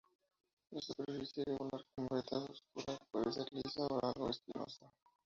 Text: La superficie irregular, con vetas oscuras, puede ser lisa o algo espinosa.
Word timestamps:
La 0.71 0.81
superficie 0.81 1.43
irregular, 1.45 1.85
con 1.93 2.07
vetas 2.09 2.49
oscuras, 2.49 2.99
puede 3.11 3.31
ser 3.31 3.45
lisa 3.51 3.85
o 3.85 4.03
algo 4.03 4.31
espinosa. 4.31 4.91